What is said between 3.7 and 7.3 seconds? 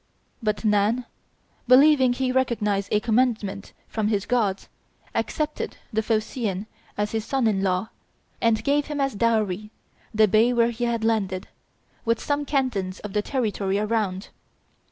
from his gods, accepted the Phocean as his